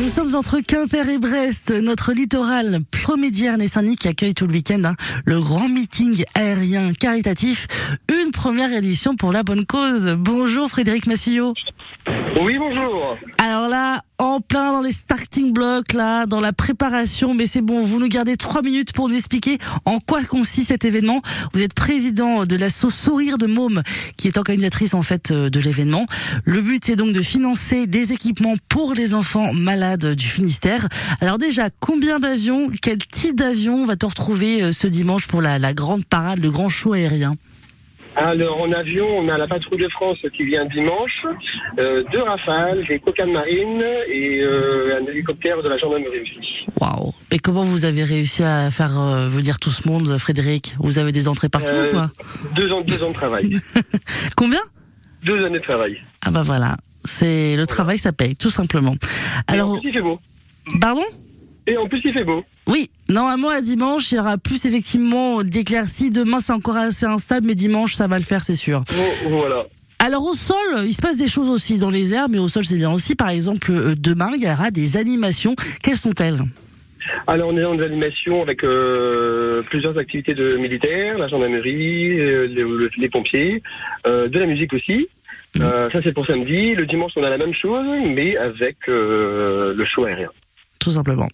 Nous 0.00 0.08
sommes 0.08 0.34
entre 0.34 0.60
Quimper 0.60 1.08
et 1.10 1.18
Brest, 1.18 1.70
notre 1.70 2.12
littoral 2.12 2.80
Promédierne 2.90 3.60
et 3.60 3.68
qui 3.96 4.08
accueille 4.08 4.32
tout 4.32 4.46
le 4.46 4.52
week-end 4.54 4.82
hein, 4.84 4.94
le 5.26 5.40
grand 5.40 5.68
meeting 5.68 6.24
aérien 6.34 6.92
caritatif, 6.94 7.66
une 8.30 8.34
première 8.34 8.72
édition 8.72 9.16
pour 9.16 9.32
la 9.32 9.42
bonne 9.42 9.66
cause. 9.66 10.14
Bonjour 10.16 10.68
Frédéric 10.68 11.08
Massillot. 11.08 11.52
Oui, 12.40 12.58
bonjour. 12.58 13.18
Alors 13.38 13.66
là, 13.66 14.02
en 14.18 14.40
plein 14.40 14.72
dans 14.72 14.82
les 14.82 14.92
starting 14.92 15.52
blocks, 15.52 15.94
là, 15.94 16.26
dans 16.26 16.38
la 16.38 16.52
préparation, 16.52 17.34
mais 17.34 17.46
c'est 17.46 17.60
bon, 17.60 17.82
vous 17.82 17.98
nous 17.98 18.06
gardez 18.06 18.36
trois 18.36 18.62
minutes 18.62 18.92
pour 18.92 19.08
nous 19.08 19.16
expliquer 19.16 19.58
en 19.84 19.98
quoi 19.98 20.22
consiste 20.22 20.68
cet 20.68 20.84
événement. 20.84 21.22
Vous 21.54 21.62
êtes 21.62 21.74
président 21.74 22.44
de 22.46 22.54
l'asso 22.54 22.90
Sourire 22.90 23.36
de 23.36 23.46
Môme, 23.46 23.82
qui 24.16 24.28
est 24.28 24.38
organisatrice 24.38 24.94
en 24.94 25.02
fait 25.02 25.32
euh, 25.32 25.50
de 25.50 25.58
l'événement. 25.58 26.06
Le 26.44 26.60
but 26.60 26.88
est 26.88 26.96
donc 26.96 27.10
de 27.10 27.22
financer 27.22 27.88
des 27.88 28.12
équipements 28.12 28.54
pour 28.68 28.94
les 28.94 29.12
enfants 29.12 29.52
malades 29.52 30.14
du 30.14 30.26
Finistère. 30.26 30.86
Alors 31.20 31.38
déjà, 31.38 31.68
combien 31.80 32.20
d'avions, 32.20 32.68
quel 32.80 32.98
type 32.98 33.34
d'avion 33.34 33.86
va-t-on 33.86 34.08
retrouver 34.08 34.62
euh, 34.62 34.70
ce 34.70 34.86
dimanche 34.86 35.26
pour 35.26 35.42
la, 35.42 35.58
la 35.58 35.74
grande 35.74 36.04
parade, 36.04 36.38
le 36.38 36.52
grand 36.52 36.68
show 36.68 36.92
aérien? 36.92 37.34
Alors, 38.16 38.60
en 38.60 38.72
avion, 38.72 39.06
on 39.18 39.28
a 39.28 39.38
la 39.38 39.46
patrouille 39.46 39.78
de 39.82 39.88
France 39.88 40.18
qui 40.36 40.44
vient 40.44 40.64
dimanche, 40.66 41.24
euh, 41.78 42.02
deux 42.12 42.20
rafales, 42.22 42.84
des 42.86 42.98
cocanes 42.98 43.32
marines 43.32 43.84
et 44.08 44.40
euh, 44.42 44.98
un 45.00 45.06
hélicoptère 45.06 45.62
de 45.62 45.68
la 45.68 45.78
gendarmerie 45.78 46.20
aussi. 46.20 46.66
Waouh 46.80 47.14
Et 47.30 47.38
comment 47.38 47.62
vous 47.62 47.84
avez 47.84 48.02
réussi 48.02 48.42
à 48.42 48.70
faire 48.70 48.98
euh, 49.00 49.28
venir 49.28 49.58
tout 49.60 49.70
ce 49.70 49.88
monde, 49.88 50.18
Frédéric? 50.18 50.74
Vous 50.80 50.98
avez 50.98 51.12
des 51.12 51.28
entrées 51.28 51.48
partout, 51.48 51.72
Euh, 51.72 51.88
ou 51.88 51.92
quoi? 51.92 52.10
Deux 52.56 52.70
ans, 52.72 52.80
deux 52.80 53.02
ans 53.02 53.10
de 53.10 53.14
travail. 53.14 53.56
Combien? 54.36 54.60
Deux 55.24 55.44
années 55.44 55.58
de 55.58 55.64
travail. 55.64 55.96
Ah 56.22 56.30
bah 56.30 56.42
voilà, 56.42 56.76
c'est 57.04 57.54
le 57.56 57.66
travail, 57.66 57.96
ça 57.98 58.10
paye, 58.12 58.34
tout 58.36 58.50
simplement. 58.50 58.94
Et 59.48 59.52
en 59.52 59.54
Alors, 59.54 59.80
plus, 59.80 59.88
il 59.90 59.94
fait 59.94 60.02
beau. 60.02 60.18
pardon? 60.80 61.04
Et 61.66 61.76
en 61.76 61.86
plus, 61.86 62.00
il 62.04 62.12
fait 62.12 62.24
beau. 62.24 62.44
Oui, 62.70 62.88
normalement 63.08 63.48
à 63.50 63.60
dimanche, 63.60 64.12
il 64.12 64.16
y 64.16 64.18
aura 64.18 64.38
plus 64.38 64.64
effectivement 64.64 65.42
d'éclaircies. 65.42 66.10
Demain, 66.10 66.38
c'est 66.38 66.52
encore 66.52 66.76
assez 66.76 67.04
instable, 67.06 67.46
mais 67.48 67.54
dimanche, 67.54 67.94
ça 67.94 68.06
va 68.06 68.16
le 68.16 68.24
faire, 68.24 68.42
c'est 68.44 68.54
sûr. 68.54 68.82
Vo- 68.88 69.28
Voilà. 69.38 69.64
Alors 69.98 70.24
au 70.24 70.32
sol, 70.32 70.56
il 70.86 70.94
se 70.94 71.02
passe 71.02 71.18
des 71.18 71.28
choses 71.28 71.48
aussi 71.50 71.76
dans 71.78 71.90
les 71.90 72.14
airs, 72.14 72.28
mais 72.30 72.38
au 72.38 72.48
sol, 72.48 72.64
c'est 72.64 72.76
bien 72.76 72.90
aussi. 72.90 73.14
Par 73.16 73.28
exemple, 73.28 73.70
euh, 73.70 73.94
demain, 73.98 74.30
il 74.34 74.42
y 74.42 74.48
aura 74.50 74.70
des 74.70 74.96
animations. 74.96 75.54
Quelles 75.82 75.98
sont-elles? 75.98 76.40
Alors, 77.26 77.48
on 77.50 77.56
est 77.56 77.62
dans 77.62 77.74
des 77.74 77.84
animations 77.84 78.40
avec 78.42 78.62
euh, 78.62 79.62
plusieurs 79.62 79.98
activités 79.98 80.34
de 80.34 80.56
militaires, 80.56 81.18
la 81.18 81.28
gendarmerie, 81.28 82.18
euh, 82.20 82.46
les, 82.46 82.62
le- 82.62 82.90
les 82.96 83.08
pompiers, 83.08 83.62
euh, 84.06 84.28
de 84.28 84.38
la 84.38 84.46
musique 84.46 84.72
aussi. 84.74 85.08
Euh, 85.60 85.90
ça, 85.90 85.98
c'est 86.02 86.12
pour 86.12 86.26
samedi. 86.26 86.74
Le 86.74 86.86
dimanche, 86.86 87.12
on 87.16 87.24
a 87.24 87.30
la 87.30 87.38
même 87.38 87.54
chose, 87.54 87.84
mais 88.06 88.36
avec 88.36 88.76
le 88.86 89.84
show 89.84 90.04
aérien. 90.04 90.30
Tout 90.80 90.92
simplement. 90.92 91.28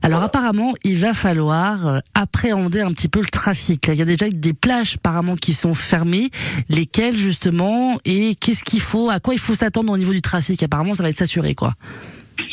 Alors 0.00 0.22
apparemment, 0.22 0.72
il 0.84 0.98
va 0.98 1.12
falloir 1.12 1.86
euh, 1.86 1.98
appréhender 2.14 2.80
un 2.80 2.92
petit 2.92 3.08
peu 3.08 3.20
le 3.20 3.26
trafic. 3.26 3.88
Il 3.88 3.96
y 3.96 4.02
a 4.02 4.06
déjà 4.06 4.30
des 4.30 4.54
plages 4.54 4.94
apparemment 4.96 5.36
qui 5.36 5.52
sont 5.52 5.74
fermées, 5.74 6.30
lesquelles 6.68 7.16
justement, 7.16 7.98
et 8.04 8.34
qu'est-ce 8.36 8.64
qu'il 8.64 8.80
faut, 8.80 9.10
à 9.10 9.20
quoi 9.20 9.34
il 9.34 9.40
faut 9.40 9.54
s'attendre 9.54 9.92
au 9.92 9.98
niveau 9.98 10.12
du 10.12 10.22
trafic? 10.22 10.62
Apparemment, 10.62 10.94
ça 10.94 11.02
va 11.02 11.10
être 11.10 11.16
saturé, 11.16 11.54
quoi. 11.54 11.72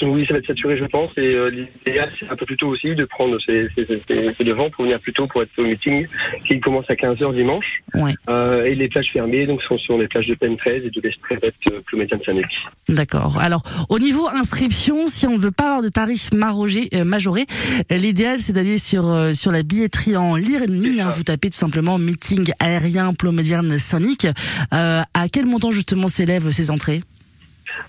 Oui, 0.02 0.26
ça 0.26 0.34
va 0.34 0.40
être 0.40 0.48
saturé, 0.48 0.78
je 0.78 0.86
pense. 0.86 1.12
Et 1.18 1.34
euh, 1.36 1.50
l'idéal, 1.50 2.12
c'est 2.20 2.30
un 2.30 2.36
peu 2.36 2.46
plus 2.46 2.58
tôt 2.58 2.68
aussi 2.68 2.94
de 2.96 3.06
prendre 3.06 3.38
ses, 3.42 3.68
ses, 3.76 3.86
ses- 3.86 4.34
ses 4.38 4.44
devants 4.44 4.70
pour 4.70 4.84
venir 4.86 5.00
plus 5.00 5.14
tôt 5.14 5.28
pour 5.28 5.42
être 5.44 5.50
au 5.58 5.64
meeting 5.64 6.08
qui 6.48 6.60
commence 6.60 6.90
à 6.90 6.96
15h 6.96 7.34
dimanche. 7.34 7.82
Ouais. 7.94 8.14
Euh, 8.30 8.66
et 8.66 8.76
les 8.76 8.90
plages 8.90 9.10
fermées, 9.12 9.46
donc, 9.46 9.62
sont 9.64 9.78
sur 9.78 9.98
les 9.98 10.08
plages 10.08 10.28
de 10.28 10.36
Pen 10.36 10.58
13 10.58 10.84
et 10.86 10.90
de 10.90 11.02
l'Estrevette 11.02 11.56
euh, 11.72 11.80
Ploumédienne 11.86 12.20
Saint-Nic. 12.26 12.46
D'accord. 12.90 13.38
Alors, 13.40 13.62
au 13.90 14.00
niveau 14.00 14.28
inscription, 14.28 15.08
si 15.08 15.26
on 15.28 15.38
ne 15.38 15.42
veut 15.42 15.52
pas 15.52 15.66
avoir 15.68 15.82
de 15.84 15.90
tarif 15.90 16.32
marogé- 16.32 16.90
euh, 16.94 17.04
majoré, 17.04 17.46
euh, 17.92 17.98
l'idéal 17.98 18.40
c'est 18.40 18.54
d'aller 18.54 18.78
sur 18.78 19.10
euh, 19.10 19.34
sur 19.34 19.52
la 19.52 19.64
billetterie 19.64 20.18
en 20.18 20.36
ligne. 20.36 21.02
hein. 21.02 21.10
vous 21.16 21.24
tapez 21.24 21.50
tout 21.50 21.58
simplement 21.58 21.98
meeting 21.98 22.52
aérien 22.60 23.14
Plomédierne 23.14 23.78
Sonic. 23.80 24.28
Euh, 24.74 25.02
à 25.14 25.30
quel 25.30 25.46
montant 25.46 25.72
justement 25.72 26.08
s'élèvent 26.08 26.52
ces 26.52 26.72
entrées? 26.72 27.02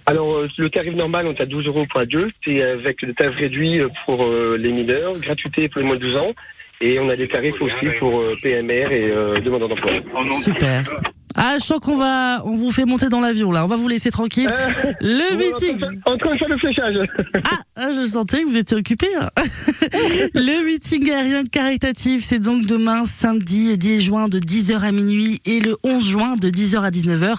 Alors, 0.06 0.34
euh, 0.34 0.48
le 0.58 0.70
tarif 0.70 0.94
normal, 0.94 1.26
on 1.26 1.32
est 1.32 1.40
à 1.40 1.46
12 1.46 1.66
euros 1.66 1.86
pour 1.90 2.00
adulte 2.00 2.36
et 2.46 2.62
avec 2.62 3.02
le 3.02 3.14
tarif 3.14 3.36
réduit 3.36 3.80
pour 4.06 4.24
euh, 4.24 4.56
les 4.58 4.72
mineurs, 4.72 5.18
gratuité 5.18 5.68
pour 5.68 5.80
les 5.80 5.86
moins 5.86 5.96
de 5.96 6.00
12 6.00 6.16
ans. 6.16 6.32
Et 6.80 6.98
on 6.98 7.08
a 7.08 7.16
des 7.16 7.28
tarifs 7.28 7.60
aussi 7.60 7.86
pour 7.98 8.20
euh, 8.20 8.32
PMR 8.42 8.90
et 8.92 9.10
euh, 9.10 9.40
demandeurs 9.40 9.68
d'emploi. 9.68 9.92
Super. 10.42 10.82
Ah, 11.36 11.56
je 11.58 11.64
sens 11.64 11.80
qu'on 11.80 11.96
va, 11.96 12.42
on 12.44 12.56
vous 12.56 12.70
fait 12.70 12.84
monter 12.84 13.08
dans 13.08 13.20
l'avion 13.20 13.50
là. 13.50 13.64
On 13.64 13.66
va 13.66 13.74
vous 13.74 13.88
laisser 13.88 14.10
tranquille. 14.10 14.48
Le 15.00 15.36
meeting. 15.36 15.84
En 16.04 16.16
train 16.16 16.32
de 16.34 16.38
faire 16.38 16.48
le 16.48 16.58
fléchage. 16.58 16.96
Ah, 17.50 17.58
ah, 17.76 17.88
je 17.92 18.06
sentais 18.06 18.42
que 18.42 18.46
vous 18.46 18.56
étiez 18.56 18.76
occupé. 18.76 19.06
hein. 19.20 19.30
le 20.34 20.64
meeting 20.64 21.10
aérien 21.10 21.44
caritatif, 21.44 22.22
c'est 22.22 22.38
donc 22.38 22.66
demain, 22.66 23.04
samedi 23.04 23.76
10 23.76 24.00
juin 24.00 24.28
de 24.28 24.38
10h 24.38 24.80
à 24.80 24.92
minuit 24.92 25.40
et 25.44 25.58
le 25.58 25.76
11 25.82 26.06
juin 26.06 26.36
de 26.36 26.50
10h 26.50 26.82
à 26.84 26.90
19h. 26.90 27.36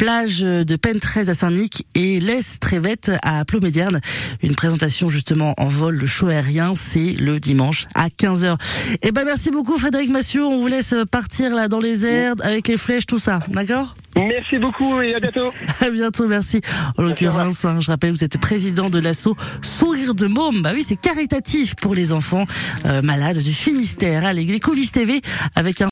Plage 0.00 0.40
de 0.40 0.76
Pen 0.76 0.98
13 0.98 1.28
à 1.28 1.34
Saint-Nic 1.34 1.86
et 1.94 2.20
l'Est 2.20 2.58
Trévette 2.58 3.12
à 3.20 3.44
Plomédierne. 3.44 4.00
Une 4.42 4.54
présentation 4.54 5.10
justement 5.10 5.52
en 5.58 5.66
vol, 5.66 5.96
le 5.96 6.06
show 6.06 6.28
aérien, 6.28 6.72
c'est 6.74 7.12
le 7.12 7.38
dimanche 7.38 7.86
à 7.94 8.08
15h. 8.08 8.56
Eh 9.02 9.12
ben, 9.12 9.26
merci 9.26 9.50
beaucoup 9.50 9.76
Frédéric 9.76 10.08
Massieu. 10.08 10.42
On 10.42 10.58
vous 10.58 10.68
laisse 10.68 10.94
partir 11.10 11.54
là 11.54 11.68
dans 11.68 11.80
les 11.80 12.06
airs 12.06 12.32
avec 12.42 12.68
les 12.68 12.78
flèches, 12.78 13.04
tout 13.04 13.18
ça. 13.18 13.40
D'accord? 13.48 13.94
Merci 14.16 14.58
beaucoup 14.58 15.00
et 15.00 15.14
à 15.14 15.20
bientôt. 15.20 15.52
À 15.80 15.88
bientôt, 15.88 16.26
merci. 16.26 16.60
En 16.98 17.02
l'occurrence, 17.02 17.64
hein, 17.64 17.78
je 17.80 17.90
rappelle, 17.90 18.10
vous 18.10 18.24
êtes 18.24 18.38
président 18.38 18.90
de 18.90 18.98
l'asso 18.98 19.34
Sourire 19.62 20.14
de 20.14 20.26
Môme. 20.26 20.62
Bah 20.62 20.72
oui, 20.74 20.84
c'est 20.86 21.00
caritatif 21.00 21.74
pour 21.76 21.94
les 21.94 22.12
enfants 22.12 22.44
euh, 22.84 23.02
malades 23.02 23.38
du 23.38 23.52
Finistère. 23.52 24.26
Allez, 24.26 24.44
les 24.44 24.60
coulisses 24.60 24.92
TV 24.92 25.22
avec 25.54 25.80
un 25.80 25.86